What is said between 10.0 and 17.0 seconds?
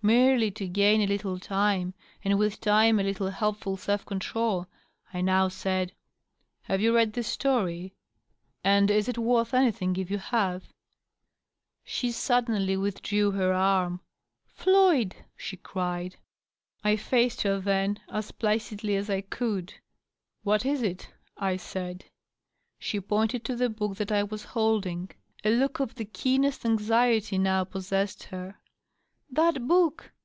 you have?" She suddenly withdrew her arm." Floyd!" she cried, I